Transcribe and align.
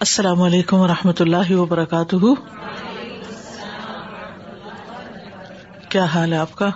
السلام 0.00 0.42
علیکم 0.42 0.76
و 0.76 0.86
رحمۃ 0.86 1.20
اللہ 1.20 1.50
وبرکاتہ۔ 1.50 2.16
کیا 5.88 6.04
حال 6.04 6.32
ہے 6.32 6.38
آپ 6.38 6.54
کا؟ 6.54 6.70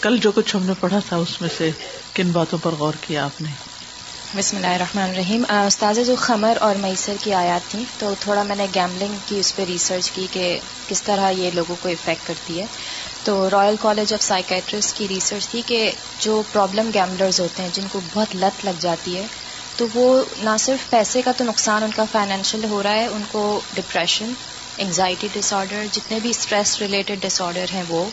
کل 0.00 0.16
جو 0.16 0.32
کچھ 0.32 0.56
ہم 0.56 0.62
نے 0.62 0.72
پڑھا 0.80 0.98
تھا 1.08 1.16
اس 1.16 1.40
میں 1.40 1.48
سے 1.58 1.70
کن 2.14 2.30
باتوں 2.30 2.58
پر 2.62 2.72
غور 2.72 2.92
کیا 3.00 3.24
آپ 3.24 3.42
نے؟ 3.42 3.48
بسم 4.34 4.56
اللہ 4.56 4.66
الرحمن 4.66 5.02
الرحیم۔ 5.02 5.42
استاذ 5.66 5.98
جو 6.06 6.14
خمر 6.18 6.58
اور 6.60 6.74
میسر 6.74 7.14
کی 7.24 7.34
آیات 7.34 7.70
تھیں، 7.70 7.84
تو 7.98 8.14
تھوڑا 8.20 8.42
میں 8.42 8.56
نے 8.56 8.66
گیملنگ 8.74 9.16
کی 9.26 9.38
اس 9.38 9.56
پہ 9.56 9.64
ریسرچ 9.64 10.10
کی 10.10 10.26
کہ 10.32 10.58
کس 10.88 11.02
طرح 11.02 11.30
یہ 11.30 11.50
لوگوں 11.54 11.76
کو 11.82 11.88
افیکٹ 11.88 12.28
کرتی 12.28 12.60
ہے۔ 12.60 12.66
تو 13.24 13.50
رائل 13.50 13.74
کالج 13.80 14.14
آف 14.14 14.22
سائکیٹرسٹ 14.22 14.98
کی 14.98 15.08
ریسرچ 15.08 15.48
تھی 15.48 15.62
کہ 15.66 15.90
جو 16.20 16.42
پرابلم 16.52 16.90
گیملرز 16.94 17.40
ہوتے 17.40 17.62
ہیں، 17.62 17.70
جن 17.72 17.86
کو 17.92 18.00
بہت 18.14 18.36
لت 18.36 18.64
لگ 18.64 18.80
جاتی 18.80 19.16
ہے 19.16 19.26
تو 19.78 19.86
وہ 19.94 20.06
نہ 20.38 20.50
صرف 20.58 20.90
پیسے 20.90 21.22
کا 21.22 21.32
تو 21.32 21.44
نقصان 21.44 21.82
ان 21.82 21.90
کا 21.90 22.04
فائنینشیل 22.12 22.64
ہو 22.64 22.82
رہا 22.82 22.92
ہے 22.92 23.06
ان 23.06 23.22
کو 23.32 23.42
ڈپریشن 23.74 24.32
انگزائٹی 24.78 25.28
ڈس 25.32 25.52
آرڈر 25.52 25.86
جتنے 25.92 26.18
بھی 26.22 26.30
اسٹریس 26.30 26.78
ریلیٹڈ 26.78 27.22
ڈس 27.22 27.40
آرڈر 27.40 27.64
ہیں 27.72 27.82
وہ۔ 27.88 28.04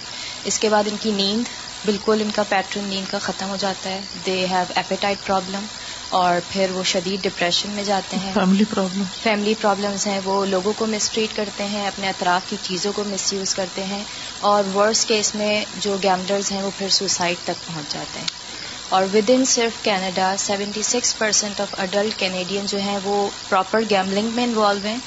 اس 0.46 0.60
کے 0.60 0.70
بعد 0.70 0.84
ان 0.92 0.98
کی 1.02 1.12
نیند 1.12 1.50
بالکل 1.86 2.22
ان 2.22 2.32
کا 2.32 2.44
پیٹرن 2.44 2.84
نیند 2.84 3.12
کا 3.12 3.18
ختم 3.18 3.50
ہو 3.50 3.56
جاتا 3.60 3.90
ہے۔ 3.90 4.02
دے 4.26 4.46
ہیو 4.52 4.64
ایپیٹائٹ 4.76 5.26
پرابلم 5.26 5.66
اور 6.10 6.40
پھر 6.50 6.72
وہ 6.72 6.84
شدید 6.84 7.22
ڈپریشن 7.22 7.70
میں 7.70 7.84
جاتے 7.84 8.18
ہیں۔ 8.18 8.34
فیملی 8.34 8.64
پرابلم 8.70 9.04
فیملی 9.24 9.54
پرابلمس 9.62 10.08
ہیں 10.08 10.20
وہ 10.24 10.46
لوگوں 10.46 10.74
کو 10.76 10.86
مس 10.86 11.10
ٹریٹ 11.10 11.36
کرتے 11.36 11.66
ہیں 11.66 11.88
اپنے 11.88 12.10
اطراف 12.10 12.50
کی 12.50 12.56
چیزوں 12.62 12.92
کو 12.94 13.04
مس 13.04 13.34
یوز 13.34 13.56
کرتے 13.56 13.84
ہیں۔ 13.84 14.04
اور 14.40 14.76
ورس 14.76 15.06
کیس 15.06 15.36
میں 15.36 15.54
جو 15.80 15.98
گیملرز 16.04 16.52
ہیں 16.52 16.62
وہ 16.64 16.72
پھر 16.78 16.90
سوسائڈ 16.90 17.38
تک 17.44 17.68
پہنچ 17.68 17.94
جاتے 17.94 18.20
ہیں۔ 18.20 18.45
اور 18.90 19.04
ود 19.14 19.30
ان 19.30 19.46
صرف 19.46 19.84
Canada 19.84 20.34
seventy 20.40 20.82
six 20.82 21.18
percent 21.18 21.60
of 21.62 21.74
adult 21.78 22.20
Canadian 22.20 22.66
جو 22.68 22.80
ہیں 22.80 22.98
وہ 23.04 23.16
پراپر 23.50 23.82
گیملنگ 23.90 24.30
میں 24.34 24.44
انوالو 24.44 24.86
ہیں 24.86 24.98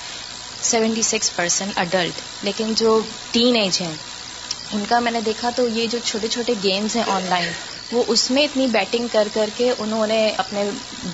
سیونٹی 0.63 1.03
سکس 1.03 1.35
پرسینٹ 1.37 1.79
اڈلٹ 1.79 2.21
لیکن 2.45 2.73
جو 2.77 3.01
ٹین 3.31 3.57
ایج 3.57 3.81
ہیں، 3.81 3.95
ان 4.73 4.85
کا 4.89 4.99
میں 4.99 5.13
نے 5.13 5.21
دیکھا 5.21 5.51
تو 5.57 5.67
یہ 5.69 5.87
جو 5.87 5.99
چھوٹے 6.05 6.29
چھوٹے 6.29 6.55
گیمز 6.63 6.97
ہیں 6.97 7.05
آن 7.07 7.27
لائن 7.29 7.51
وہ 7.93 8.03
اس 8.07 8.31
میں 8.31 8.43
اتنی 8.45 8.67
بیٹنگ 8.67 9.07
کر 9.13 9.29
کر 9.33 9.51
کے 9.57 9.73
انہوں 9.79 10.07
نے 10.07 10.21
اپنے 10.37 10.65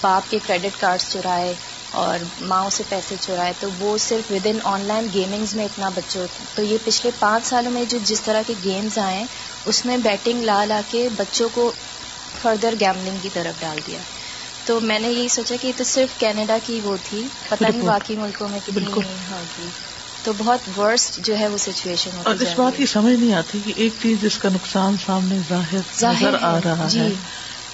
باپ 0.01 0.31
کے 0.31 0.39
کریڈٹ 0.47 0.81
کارڈز 0.81 1.09
چرائے 1.09 1.55
اور 1.93 2.19
ماؤں 2.43 2.71
سے 2.71 2.83
پیسے 2.89 3.17
چرائے، 3.21 3.53
تو 3.61 3.69
وہ 3.79 3.97
صرف 3.99 4.31
ود 4.31 4.47
ان 4.47 4.59
آن 4.65 4.81
لائن 4.81 5.07
گیمنگز 5.15 5.55
میں 5.55 5.65
اتنا 5.65 5.89
بچوں 5.95 6.27
تو 6.55 6.63
یہ 6.63 6.79
پچھلے 6.85 7.11
پانچ 7.19 7.47
سالوں 7.47 7.73
میں 7.73 7.85
جو 7.89 7.99
جس 8.05 8.21
طرح 8.21 8.43
کے 8.47 8.55
گیمز 8.65 8.99
آئے 8.99 9.25
اس 9.67 9.85
میں 9.87 9.97
بیٹنگ 9.99 10.43
لا 10.45 10.65
لا 10.65 10.81
کے 10.91 11.09
بچوں 11.17 11.49
کو 11.55 11.71
فردر 12.45 12.75
گیملنگ 12.81 13.19
کی 13.23 13.29
طرف 13.35 13.61
ڈال 13.61 13.79
دیا۔ 13.87 13.99
تو 14.67 14.81
میں 14.81 14.99
نے 14.99 15.09
یہی 15.09 15.29
سوچا 15.29 15.57
کہ 15.61 15.67
یہ 15.67 15.73
تو 15.77 15.85
صرف 15.85 16.19
کینیڈا 16.19 16.57
کی 16.67 16.81
وہ 16.85 16.97
تھی 17.09 17.23
پتہ 17.49 17.65
نہیں 17.65 17.83
باقی 17.83 18.17
ملکوں 18.17 18.49
میں 18.49 18.61
کتنی 18.67 18.85
ہوگی 19.31 19.69
تو 20.23 20.33
بہت 20.33 20.79
ورسٹ 20.79 21.19
جو 21.25 21.39
ہے 21.39 21.49
وہ 21.49 21.59
سچویشن 21.59 22.11
اور 22.23 22.35
اس 22.35 22.55
بات 22.57 22.77
کی 22.77 22.87
سمجھ 22.87 23.15
نہیں 23.15 23.35
آتی 23.35 23.61
کہ 23.65 23.73
ایک 23.77 23.93
چیز 24.03 24.23
جس 24.23 24.39
کا 24.39 24.49
نقصان 24.49 24.97
سامنے 25.07 25.39
ظاہر 25.49 25.91
نظر 26.03 26.37
آ 26.41 26.59
رہا 26.65 26.87
جی۔ 26.89 27.01
ہے 27.01 27.13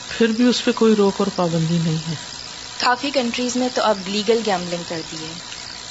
پھر 0.08 0.26
بھی 0.28 0.44
اس 0.44 0.64
پہ 0.64 0.72
کوئی 0.72 0.94
روک 0.94 1.14
اور 1.18 1.26
پابندی 1.36 1.78
نہیں 1.78 2.08
ہے۔ 2.08 2.14
کافی 2.78 3.10
کنٹریز 3.10 3.56
میں 3.56 3.68
تو 3.74 3.82
اب 3.82 3.98
لیگل 4.06 4.40
گیملنگ 4.46 4.82
کر 4.88 5.00
دی 5.12 5.16
ہے 5.22 5.32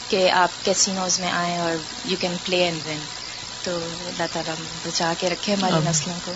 کہ 0.10 0.32
آپ 0.32 0.66
کیسینوز 0.66 1.20
میں 1.20 1.32
آئیں 1.32 1.58
اور 1.58 1.76
you 2.06 2.18
can 2.20 2.36
play 2.44 2.64
and 2.64 2.80
win 2.86 3.00
تو 3.64 3.72
اللہ 4.08 4.34
تعالیٰ 4.34 4.56
بچا 4.86 5.14
کے 5.20 5.30
رکھے 5.30 5.54
ہماری 5.54 5.90
نسلوں 5.90 6.20
کو۔ 6.26 6.32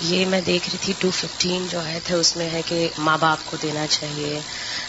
یہ 0.00 0.26
میں 0.26 0.40
دیکھ 0.40 0.68
رہی 0.68 0.78
تھی 0.80 0.92
ٹو 0.98 1.10
ففٹین 1.10 1.66
جو 1.70 1.86
ہے 1.86 1.98
تھے 2.04 2.14
اس 2.14 2.36
میں 2.36 2.50
ہے 2.50 2.62
کہ 2.66 2.88
ماں 2.98 3.18
باپ 3.20 3.38
کو 3.50 3.56
دینا 3.62 3.86
چاہیے، 3.86 4.40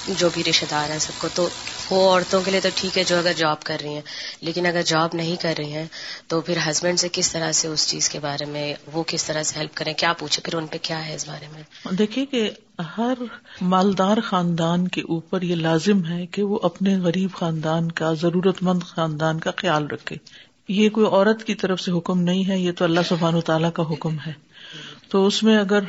جو 0.08 0.30
بھی 0.34 0.44
رشتے 0.44 0.66
دار 0.72 0.89
ہیں 0.89 1.00
سب 1.00 1.11
کو۔ 1.17 1.28
تو 1.34 1.50
وہ 1.89 2.11
عورتوں 2.11 2.42
کے 2.45 2.52
لیے 2.52 2.59
تو 2.59 2.70
ٹھیک 2.75 2.98
ہے 2.98 3.03
جو 3.03 3.17
اگر 3.17 3.33
جاب 3.38 3.64
کر 3.64 3.78
رہی 3.81 3.94
ہیں، 3.94 4.02
لیکن 4.42 4.66
اگر 4.66 4.81
جاب 4.81 5.09
نہیں 5.14 5.36
کر 5.36 5.53
رہی 5.58 5.73
ہیں، 5.73 5.86
تو 6.28 6.42
پھر 6.42 6.58
ہسبینڈ 6.72 7.00
سے 7.00 7.08
کس 7.11 7.31
طرح 7.31 7.52
سے 7.52 7.67
اس 7.67 7.88
چیز 7.88 8.10
کے 8.10 8.20
بارے 8.20 8.45
میں، 8.45 8.73
وہ 8.93 9.04
کس 9.08 9.23
طرح 9.23 9.43
سے 9.43 9.60
ہیلپ 9.60 9.76
کریں؟ 9.76 9.93
کیا 9.93 10.14
پوچھے 10.14 10.42
پھر 10.42 10.55
ان 10.55 10.67
پہ 10.67 10.77
کیا 10.82 11.08
ہے 11.08 11.16
اس 11.16 11.27
بارے 11.27 11.48
میں؟ 11.54 11.64
دیکھیے 11.95 12.26
کہ 12.26 12.52
ہر 12.98 13.14
مالدار 13.61 14.17
خاندان 14.26 14.87
کے 14.87 15.02
اوپر 15.02 15.42
یہ 15.42 15.55
لازم 15.55 16.05
ہے 16.05 16.26
کہ 16.26 16.43
وہ 16.43 16.60
اپنے 16.64 16.98
غریب 16.98 17.30
خاندان 17.33 17.92
کا، 17.92 18.14
ضرورت 18.14 18.64
مند 18.64 18.83
خاندان 18.83 19.39
کا 19.39 19.52
خیال 19.58 19.87
رکھے۔ 19.87 20.16
یہ 20.67 20.89
کوئی 20.89 21.08
عورت 21.08 21.43
کی 21.43 21.55
طرف 21.55 21.82
سے 21.82 21.92
حکم 21.92 22.22
نہیں 22.22 22.49
ہے، 22.49 22.60
یہ 22.60 22.72
تو 22.72 22.86
اللہ 22.86 22.99
سبحان 23.10 23.36
و 23.36 23.42
تعالیٰ 23.42 23.72
کا 23.73 23.83
حکم 23.83 24.17
ہے۔ 24.27 24.45
تو 25.15 25.26
اس 25.27 25.43
میں 25.43 25.58
اگر 25.58 25.80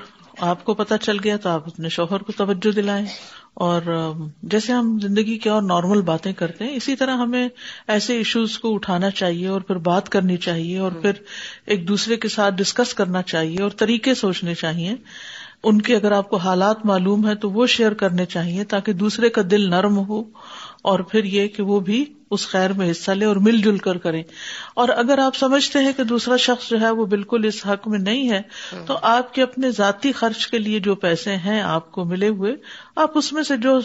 آپ 0.41 0.65
کو 0.65 0.75
پتا 0.75 0.99
چل 0.99 1.17
گیا 1.25 1.37
تو 1.37 1.49
آپ 1.49 1.67
اپنے 1.67 1.89
شوہر 1.89 2.19
کو 2.19 2.33
توجہ 2.33 2.71
دلائیں 2.71 3.07
اور 3.55 3.83
جیسے 4.43 4.73
ہم 4.73 4.99
زندگی 5.03 5.39
کی 5.39 5.49
اور 5.49 5.63
نارمل 5.63 6.01
باتیں 6.01 6.33
کرتے 6.33 6.65
ہیں، 6.65 6.77
اسی 6.77 6.97
طرح 6.97 7.17
ہمیں 7.17 7.49
ایسے 7.89 8.17
ایشوز 8.17 8.59
کو 8.59 8.75
اٹھانا 8.75 9.11
چاہیے 9.11 9.49
اور 9.49 9.61
پھر 9.61 9.77
بات 9.77 10.09
کرنی 10.09 10.37
چاہیے 10.37 10.79
اور 10.79 10.93
پھر 10.93 11.13
ایک 11.67 11.89
دوسرے 11.89 12.17
کے 12.17 12.29
ساتھ 12.29 12.55
ڈسکس 12.55 12.95
کرنا 12.95 13.23
چاہیے 13.23 13.63
اور 13.63 13.71
طریقے 13.71 14.15
سوچنے 14.15 14.55
چاہیے۔ 14.55 14.95
ان 15.63 15.83
کے 15.83 15.97
اگر 15.97 16.13
آپ 16.13 16.31
کو 16.31 16.37
حالات 16.37 16.87
معلوم 16.87 17.29
ہے 17.29 17.35
تو 17.35 17.51
وہ 17.51 17.67
شیئر 17.67 17.95
کرنے 17.95 18.27
چاہیے 18.27 18.65
تاکہ 18.65 18.93
دوسرے 18.93 19.31
کا 19.31 19.43
دل 19.51 19.71
نرم 19.71 19.99
ہو 20.09 20.23
اور 20.83 21.01
پھر 21.01 21.25
یہ 21.25 21.49
کہ 21.49 21.63
وہ 21.63 21.81
بھی 21.81 22.05
اس 22.31 22.49
خیر 22.49 22.73
میں 22.73 22.91
حصہ 22.91 23.11
لے 23.11 23.25
اور 23.25 23.37
مل 23.37 23.63
جل 23.63 23.79
کر 23.79 23.97
کرے 23.97 24.23
اور 24.75 24.89
اگر 24.89 25.19
آپ 25.19 25.37
سمجھتے 25.37 25.79
ہیں 25.79 25.93
کہ 25.97 26.05
دوسرا 26.05 26.37
شخص 26.37 26.71
جو 26.71 26.81
ہے 26.81 26.91
وہ 26.91 27.07
بالکل 27.07 27.45
اس 27.45 27.67
حق 27.67 27.89
میں 27.89 27.99
نہیں 27.99 28.31
ہے 28.31 28.43
تو 28.87 28.99
آپ 29.03 29.35
کے 29.35 29.43
اپنے 29.43 29.71
ذاتی 29.71 30.13
خرچ 30.13 30.47
کے 30.47 30.59
لیے 30.59 30.81
جو 30.81 30.95
پیسے 30.95 31.37
ہیں 31.37 31.61
آپ 31.61 31.93
کو 31.93 32.05
ملے 32.05 32.29
ہوئے 32.29 32.55
آپ 32.97 33.19
اس 33.19 33.33
میں 33.33 33.43
سے 33.43 33.57
جو 33.57 33.81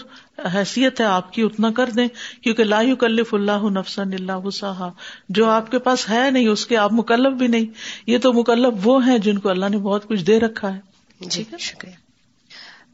حیثیت 0.54 1.02
ہے 1.02 1.06
آپ 1.06 1.34
کی 1.34 1.42
اتنا 1.42 1.72
کر 1.72 1.90
دیں۔ 1.90 2.08
کیونکہ 2.42 2.64
لا 2.64 2.82
کلف 3.00 3.34
اللہ 3.34 3.70
نفسن 3.70 4.14
اللہ 4.14 4.38
وسا 4.44 4.90
جو 5.30 5.50
آپ 5.50 5.72
کے 5.72 5.80
پاس 5.80 6.10
ہے 6.10 6.32
نہیں 6.32 6.48
اس 6.48 6.66
کے 6.66 6.78
آپ 6.78 6.94
مکلب 6.94 7.38
بھی 7.38 7.48
نہیں۔ 7.48 7.66
یہ 8.08 8.18
تو 8.18 8.34
مکلب 8.34 8.88
وہ 8.88 9.08
ہیں 9.08 9.18
جن 9.18 9.38
کو 9.38 9.50
اللہ 9.50 9.66
نے 9.70 9.78
بہت 9.78 10.08
کچھ 10.08 10.24
دے 10.24 10.40
رکھا 10.40 10.76
ہے۔ 10.76 10.80
جی 11.20 11.44
شکریہ۔ 11.60 12.01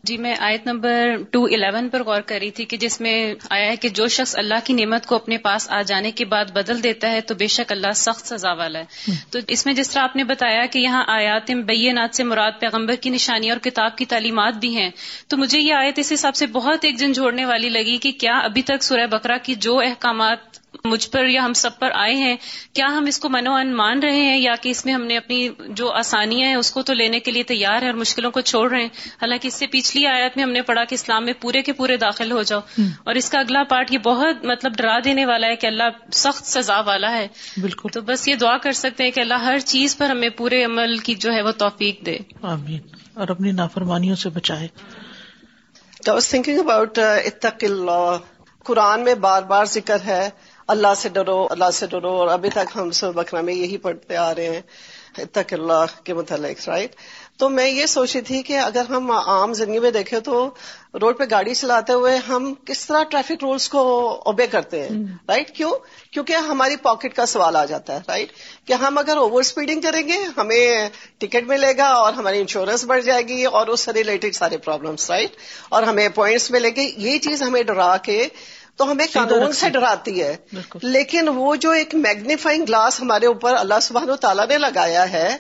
جی 0.04 0.18
میں 0.18 0.36
آیت 0.40 0.68
نمبر 0.68 1.16
ٹو 1.32 1.44
الیون 1.46 1.90
پر 1.90 2.04
غور 2.04 2.22
کر 2.22 2.38
رہی 2.42 2.52
تھی 2.52 2.66
کہ 2.66 2.78
جس 2.78 3.02
میں 3.02 3.34
آیا 3.50 3.66
ہے 3.66 3.76
کہ 3.76 3.90
جو 3.90 4.08
شخص 4.08 4.36
اللہ 4.38 4.56
کی 4.64 4.74
نعمت 4.74 5.06
کو 5.06 5.16
اپنے 5.16 5.38
پاس 5.38 5.70
آ 5.70 5.82
جانے 5.82 6.12
کے 6.12 6.26
بعد 6.26 6.46
بدل 6.46 6.84
دیتا 6.84 7.12
ہے 7.12 7.22
تو 7.22 7.36
بے 7.36 7.48
شک 7.48 7.72
اللہ 7.72 7.92
سخت 7.96 8.28
سزا 8.28 8.52
والا 8.52 8.80
ہے۔ 8.80 9.12
تو 9.30 9.40
اس 9.48 9.66
میں 9.66 9.74
جس 9.74 9.90
طرح 9.90 10.04
آپ 10.04 10.16
نے 10.16 10.24
بتایا 10.24 10.66
کہ 10.66 10.80
یہاں 10.80 11.04
آیات 11.08 11.52
بینات 11.52 12.16
سے 12.16 12.24
مراد 12.24 12.52
پیغمبر 12.60 12.96
کی 12.96 13.10
نشانی 13.10 13.50
اور 13.50 13.58
کتاب 13.58 13.98
کی 13.98 14.06
تعلیمات 14.06 14.54
بھی 14.54 14.76
ہیں 14.78 14.90
تو 15.28 15.38
مجھے 15.38 15.60
یہ 15.60 15.74
آیت 15.74 16.00
اس 16.00 16.14
حساب 16.14 16.36
سے 16.36 16.48
بہت 16.48 16.86
ایک 16.86 16.98
جن 16.98 17.12
جوڑنے 17.12 17.46
والی 17.46 17.70
لگی 17.70 17.98
کہ 17.98 18.12
کیا 18.12 18.38
ابھی 18.38 18.62
تک 18.62 18.84
سورہ 18.84 19.08
بکرا 19.08 19.38
کی 19.38 19.56
جو 19.56 19.80
احکامات 19.80 20.57
مجھ 20.86 21.10
پر 21.10 21.26
یا 21.26 21.46
ہم 21.46 21.54
سب 21.54 21.80
پر 21.80 21.92
آئے 21.94 22.14
ہیں 22.14 22.36
کیا 22.74 22.86
ہم 22.88 23.06
اس 23.08 23.20
کو 23.20 23.30
منو 23.30 23.54
ان 23.54 23.74
مان 23.74 24.00
رہے 24.00 24.16
ہیں 24.16 24.38
یا 24.38 24.54
کہ 24.62 24.70
اس 24.70 24.86
میں 24.86 24.94
ہم 24.94 25.04
نے 25.04 25.18
اپنی 25.18 25.50
جو 25.70 25.92
آسانیاں 25.92 26.48
ہیں 26.48 26.56
اس 26.56 26.72
کو 26.72 26.82
تو 26.82 26.94
لینے 26.94 27.20
کے 27.20 27.32
لیے 27.32 27.44
تیار 27.44 27.82
ہے 27.82 27.88
اور 27.88 27.94
مشکلوں 27.94 28.32
کو 28.32 28.42
چھوڑ 28.42 28.70
رہے 28.72 28.82
ہیں؟ 28.82 28.90
حالانکہ 28.96 29.48
اس 29.48 29.54
سے 29.54 29.68
پچھلی 29.68 30.08
آیت 30.08 30.32
میں 30.36 30.44
ہم 30.44 30.52
نے 30.52 30.62
پڑھا 30.62 30.84
کہ 30.84 30.94
اسلام 30.94 31.26
میں 31.26 31.34
پورے 31.42 31.62
کے 31.62 31.74
پورے 31.74 31.98
داخل 31.98 32.32
ہو 32.32 32.44
جاؤ۔ 32.44 32.60
اور 33.04 33.16
اس 33.16 33.30
کا 33.30 33.40
اگلا 33.40 33.64
پارٹ 33.64 33.92
یہ 33.92 33.98
بہت 33.98 34.46
مطلب 34.46 34.74
ڈرا 34.78 35.00
دینے 35.04 35.26
والا 35.26 35.48
ہے 35.48 35.56
کہ 35.56 35.68
اللہ 35.68 35.84
سخت 36.12 36.48
سزا 36.48 36.80
والا 36.80 37.12
ہے۔ 37.12 37.28
بالکل۔ 37.62 37.90
تو 37.94 38.02
بس 38.02 38.28
یہ 38.28 38.36
دعا 38.36 38.58
کر 38.58 38.72
سکتے 38.72 39.04
ہیں 39.04 39.12
کہ 39.12 39.20
اللہ 39.20 39.34
ہر 39.34 39.60
چیز 39.60 39.98
پر 39.98 40.10
ہمیں 40.10 40.30
پورے 40.30 40.64
عمل 40.64 40.98
کی 40.98 41.16
جو 41.16 41.34
ہے 41.34 41.42
وہ 41.42 41.52
توفیق 41.52 42.06
دے۔ 42.06 42.18
آمین۔ 42.42 42.80
اور 43.14 43.28
اپنی 43.28 43.52
نافرمانیوں 43.52 44.16
سے 44.16 44.30
بچائے۔ 44.30 44.68
تھنکنگ 46.06 46.60
اباؤٹ 46.60 47.00
قرآن 48.64 49.04
میں 49.04 49.16
بار 49.16 49.44
بار 49.44 49.66
ذکر 49.66 49.98
ہے 50.06 50.30
اللہ 50.68 50.94
سے 50.98 51.10
ڈرو 51.10 51.48
اللہ 51.50 51.72
سے 51.74 51.88
ڈرو 51.88 52.16
اور 52.16 52.28
ابھی 52.28 52.50
تک 52.50 52.76
ہم 52.76 52.92
سب 52.92 53.14
بکرا 53.14 53.42
میں 53.42 53.54
یہی 53.54 53.78
پڑھتے 53.78 54.16
آ 54.16 54.34
رہے 54.36 54.50
ہیں 54.50 54.62
تک 55.32 55.54
اللہ 55.54 55.86
کے 56.04 56.14
متعلق 56.14 56.68
رائٹ 56.70 56.96
تو 57.38 57.50
میں 57.50 57.68
یہ 57.70 57.86
سوچی 57.86 58.22
تھی 58.22 58.42
کہ 58.44 58.58
اگر 58.58 58.90
ہم 58.90 59.12
عام 59.12 59.54
زندگی 59.54 59.80
میں 59.80 59.92
دیکھیں 59.92 60.20
تو 60.20 60.50
روڈ 61.02 61.18
پہ 61.18 61.24
گاڑی 61.32 61.54
چلاتے 61.54 61.94
ہوئے 61.94 62.16
ہم 62.18 62.54
کس 62.66 62.86
طرح 62.88 63.04
ٹریفک 63.04 63.44
رولس 63.44 63.70
کو 63.70 63.82
اوبے 64.26 64.48
کرتے 64.48 64.82
ہیں 64.82 64.90
رائٹ 65.30 65.56
کیوں؟ 65.56 65.72
کیونکہ 66.12 66.48
ہماری 66.48 66.76
پاکٹ 66.76 67.16
کا 67.16 67.26
سوال 67.26 67.56
آ 67.56 67.64
جاتا 67.66 67.94
ہے 67.94 68.00
رائٹ 68.08 68.32
کہ 68.66 68.74
ہم 68.74 68.98
اگر 68.98 69.18
اوور 69.18 69.40
اسپیڈنگ 69.40 69.82
کریں 69.82 70.08
گے 70.08 70.18
ہمیں 70.38 70.90
ٹکٹ 71.18 71.48
ملے 71.48 71.72
گا 71.78 71.88
اور 71.96 72.14
ہماری 72.14 72.40
انشورنس 72.40 72.86
بڑھ 72.86 73.02
جائے 73.02 73.24
گی 73.28 73.44
اور 73.46 73.68
اس 73.68 73.80
سے 73.80 73.94
ریلیٹڈ 73.94 74.36
سارے 74.36 74.58
پرابلمس 74.58 75.10
رائٹ 75.12 75.36
اور 75.70 75.84
ہمیں 75.84 76.08
پوائنٹس 76.10 76.52
ملیں 76.52 76.76
گے 76.76 76.90
یہ 76.98 77.18
چیز 77.20 77.44
ہمیں 77.44 77.64
ڈرا 77.64 77.96
کے 77.98 78.28
تو 78.78 78.92
ہمیں 78.92 79.06
قانون 79.14 79.54
سے 79.54 79.70
ڈراتی 79.70 80.24
ہے۔ 80.24 80.36
لیکن 80.82 81.28
وہ 81.28 81.56
جو 81.56 81.72
ایک 81.72 81.96
میگنیفائنگ 81.96 82.66
گلاس 82.66 83.00
ہمارے 83.00 83.26
اوپر 83.26 83.54
اللہ 83.54 83.80
سبحانہ 83.82 84.12
و 84.12 84.16
تعالیٰ 84.16 84.48
نے 84.48 84.58
لگایا 84.58 85.12
ہے 85.12 85.38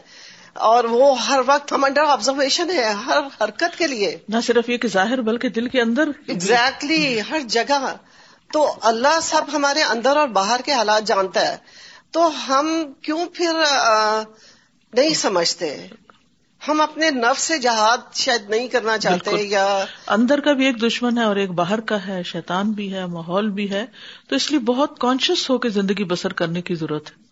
اور 0.54 0.84
وہ 0.84 1.22
ہر 1.22 1.40
وقت 1.46 1.74
ہم 1.74 1.84
انڈر 1.84 2.04
آبزرویشن 2.04 2.70
ہے 2.72 2.84
ہر 2.84 3.44
حرکت 3.44 3.78
کے 3.78 3.88
لیے۔ 3.88 4.18
نہ 4.30 4.36
صرف 4.44 4.70
یہ 4.70 4.78
کہ 4.78 4.88
ظاہر 4.88 5.22
بلکہ 5.22 5.50
دل 5.50 5.68
کے 5.68 5.82
اندر 5.82 6.04
ایگزیکٹلی 6.28 7.22
ہر 7.30 7.40
جگہ۔ 7.40 7.96
تو 8.54 8.76
اللہ 8.82 9.20
سب 9.22 9.42
ہمارے 9.54 9.82
اندر 9.82 10.18
اور 10.18 10.28
باہر 10.28 10.60
کے 10.66 10.72
حالات 10.72 11.04
جانتا 11.04 11.52
ہے۔ 11.52 11.58
تو 12.12 12.28
ہم 12.28 12.94
کیوں 13.02 13.26
پھر 13.34 13.54
نہیں 14.94 15.14
سمجھتے؟ 15.14 15.88
ہم 16.68 16.82
اپنے 16.82 17.10
نف 17.12 17.40
سے 17.40 17.58
جہاد 17.58 17.98
شاید 18.14 18.50
نہیں 18.50 18.68
کرنا 18.68 18.98
چاہتے 18.98 19.44
یا 19.44 19.86
اندر 20.08 20.40
کا 20.40 20.54
بھی 20.54 20.66
ایک 20.66 20.82
دشمن 20.82 21.18
ہے 21.18 21.24
اور 21.24 21.36
ایک 21.36 21.50
باہر 21.50 21.80
کا 21.80 22.08
ہے 22.08 22.24
شیطان 22.24 22.72
بھی 22.72 22.94
ہے 22.94 23.06
ماحول 23.06 23.50
بھی 23.50 23.72
ہے۔ 23.72 23.86
تو 24.28 24.36
اس 24.36 24.52
لیے 24.52 24.60
بہت 24.60 25.00
کانشیس 25.00 25.50
ہو 25.50 25.58
کے 25.58 25.70
زندگی 25.70 26.04
بسر 26.04 26.34
کرنے 26.34 26.62
کی 26.62 26.76
ضرورت 26.76 27.12
ہے۔ 27.12 27.28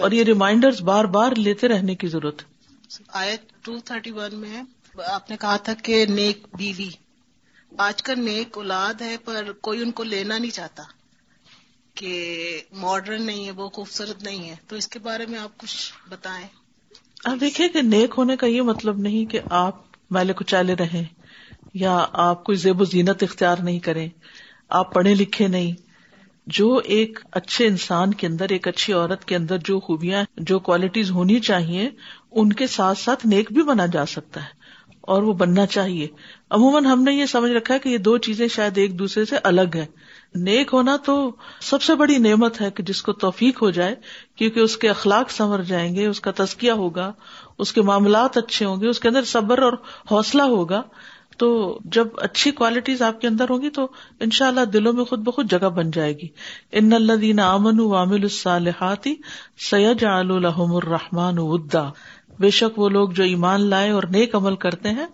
اور 0.00 0.10
یہ 0.10 0.24
ریمائنڈر 0.24 0.82
بار 0.82 1.04
بار 1.04 1.32
لیتے 1.36 1.68
رہنے 1.68 1.94
کی 1.94 2.06
ضرورت 2.06 2.42
ہے۔ 2.42 2.46
آئے 3.08 3.36
ٹو 3.62 3.78
تھرٹی 3.78 4.10
ون 4.10 4.34
میں 4.34 4.62
آپ 5.06 5.30
نے 5.30 5.36
کہا 5.36 5.56
تھا 5.56 5.72
کہ 5.74 6.06
نیک 6.06 6.46
بیوی۔ 6.56 6.88
آج 7.78 8.02
کل 8.02 8.20
نیک 8.24 8.56
اولاد 8.56 9.00
ہے 9.00 9.16
پر 9.24 9.52
کوئی 9.60 9.82
ان 9.82 9.90
کو 9.90 10.02
لینا 10.02 10.38
نہیں 10.38 10.50
چاہتا 10.50 10.82
کہ 11.94 12.60
ماڈرن 12.72 13.22
نہیں 13.22 13.46
ہے 13.46 13.50
وہ 13.50 13.68
خوبصورت 13.68 14.22
نہیں 14.22 14.50
ہے۔ 14.50 14.56
تو 14.68 14.76
اس 14.76 14.88
کے 14.88 14.98
بارے 14.98 15.26
میں 15.26 15.38
آپ 15.38 15.58
کچھ 15.58 15.92
بتائیں۔ 16.08 16.46
دیکھیں 17.40 17.68
کہ 17.68 17.82
نیک 17.82 18.14
ہونے 18.18 18.36
کا 18.36 18.46
یہ 18.46 18.62
مطلب 18.62 18.98
نہیں 18.98 19.24
کہ 19.24 19.40
آپ 19.50 19.76
میلے 20.10 20.32
کچالے 20.32 20.74
رہیں 20.74 21.04
یا 21.74 22.06
آپ 22.12 22.44
کوئی 22.44 22.58
زیب 22.58 22.80
و 22.80 22.84
زینت 22.84 23.22
اختیار 23.22 23.56
نہیں 23.62 23.78
کریں 23.78 24.08
آپ 24.68 24.94
پڑھے 24.94 25.14
لکھے 25.14 25.48
نہیں 25.48 25.72
جو 26.46 26.80
ایک 26.84 27.18
اچھے 27.32 27.66
انسان 27.66 28.14
کے 28.14 28.26
اندر، 28.26 28.46
ایک 28.50 28.68
اچھی 28.68 28.92
عورت 28.92 29.24
کے 29.24 29.36
اندر 29.36 29.56
جو 29.64 29.80
خوبیاں 29.80 30.24
جو 30.36 30.58
کوالٹیز 30.58 31.10
ہونی 31.10 31.40
چاہیے، 31.40 31.90
ان 32.30 32.52
کے 32.52 32.66
ساتھ 32.66 32.98
ساتھ 32.98 33.26
نیک 33.26 33.52
بھی 33.52 33.62
بنا 33.62 33.86
جا 33.86 34.06
سکتا 34.06 34.42
ہے 34.42 34.48
اور 35.00 35.22
وہ 35.22 35.32
بننا 35.32 35.66
چاہیے۔ 35.66 36.06
عموماً 36.50 36.84
ہم 36.86 37.02
نے 37.02 37.12
یہ 37.12 37.26
سمجھ 37.26 37.52
رکھا 37.52 37.74
ہے 37.74 37.78
کہ 37.78 37.88
یہ 37.88 37.98
دو 37.98 38.18
چیزیں 38.18 38.48
شاید 38.48 38.78
ایک 38.78 38.98
دوسرے 38.98 39.24
سے 39.24 39.36
الگ 39.42 39.76
ہیں۔ 39.76 39.86
نیک 40.34 40.70
ہونا 40.72 40.96
تو 40.96 41.36
سب 41.60 41.82
سے 41.82 41.94
بڑی 41.94 42.18
نعمت 42.18 42.60
ہے 42.60 42.70
کہ 42.70 42.82
جس 42.82 43.02
کو 43.02 43.12
توفیق 43.12 43.62
ہو 43.62 43.70
جائے، 43.70 43.94
کیونکہ 44.36 44.60
اس 44.60 44.76
کے 44.76 44.88
اخلاق 44.88 45.30
سنور 45.30 45.58
جائیں 45.58 45.94
گے، 45.94 46.06
اس 46.06 46.20
کا 46.20 46.30
تزکیہ 46.36 46.72
ہوگا، 46.72 47.12
اس 47.58 47.72
کے 47.72 47.82
معاملات 47.82 48.36
اچھے 48.36 48.66
ہوں 48.66 48.80
گے، 48.80 48.88
اس 48.88 49.00
کے 49.00 49.08
اندر 49.08 49.24
صبر 49.24 49.62
اور 49.62 49.72
حوصلہ 50.10 50.42
ہوگا۔ 50.42 50.82
تو 51.36 51.78
جب 51.84 52.06
اچھی 52.16 52.50
کوالٹیز 52.50 53.02
آپ 53.02 53.20
کے 53.20 53.26
اندر 53.28 53.44
ہوں 53.50 53.62
گی 53.62 53.70
تو 53.70 53.88
ان 54.20 54.30
شاء 54.30 54.48
اللہ 54.48 54.64
دلوں 54.64 54.92
میں 54.92 55.04
خود 55.04 55.18
بخود 55.18 55.50
جگہ 55.50 55.68
بن 55.68 55.90
جائے 55.90 56.12
گی۔ 56.12 56.28
ان 56.72 56.92
اللہ 56.92 57.12
دین 57.12 57.38
امن 57.38 57.80
وامل 57.80 58.22
الصالحاتی 58.22 59.14
سید 59.70 60.04
الحم 60.04 60.76
الرحمان 60.76 61.34
ودا۔ 61.38 61.90
بے 62.38 62.50
شک 62.50 62.78
وہ 62.78 62.88
لوگ 62.88 63.08
جو 63.08 63.24
ایمان 63.24 63.60
لائے 63.60 63.90
اور 63.90 64.02
نیک 64.02 64.34
عمل 64.34 64.56
کرتے 64.56 64.88
ہیں 64.88 65.06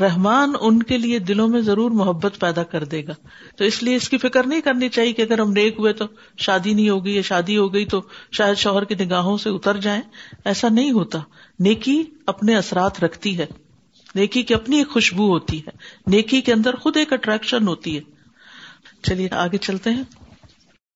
رحمان 0.00 0.52
ان 0.60 0.82
کے 0.82 0.98
لیے 0.98 1.18
دلوں 1.18 1.48
میں 1.48 1.60
ضرور 1.60 1.90
محبت 1.90 2.40
پیدا 2.40 2.62
کر 2.62 2.84
دے 2.84 3.06
گا۔ 3.06 3.12
تو 3.56 3.64
اس 3.64 3.82
لیے 3.82 3.96
اس 3.96 4.08
کی 4.08 4.18
فکر 4.18 4.46
نہیں 4.46 4.60
کرنی 4.60 4.88
چاہیے 4.88 5.12
کہ 5.12 5.22
اگر 5.22 5.38
ہم 5.38 5.52
نیک 5.52 5.74
ہوئے 5.78 5.92
تو 5.92 6.04
شادی 6.38 6.74
نہیں 6.74 6.88
ہوگی، 6.88 7.16
یا 7.16 7.22
شادی 7.22 7.56
ہو 7.56 7.74
گئی 7.74 7.86
تو 7.86 8.02
شاید 8.32 8.56
شوہر 8.56 8.84
کی 8.84 9.04
نگاہوں 9.04 9.36
سے 9.36 9.50
اتر 9.50 9.76
جائیں۔ 9.76 10.02
ایسا 10.44 10.68
نہیں 10.68 10.90
ہوتا۔ 10.90 11.18
نیکی 11.60 12.02
اپنے 12.26 12.56
اثرات 12.56 13.04
رکھتی 13.04 13.38
ہے۔ 13.38 13.46
نیکی 14.14 14.42
کی 14.42 14.54
اپنی 14.54 14.78
ایک 14.78 14.88
خوشبو 14.88 15.28
ہوتی 15.28 15.58
ہے۔ 15.58 15.70
نیکی 16.06 16.40
کے 16.40 16.52
اندر 16.52 16.74
خود 16.74 16.96
ایک 16.96 17.12
اٹریکشن 17.12 17.68
ہوتی 17.68 17.96
ہے۔ 17.96 18.00
چلیے 19.02 19.28
آگے 19.30 19.58
چلتے 19.58 19.90
ہیں۔ 19.90 20.02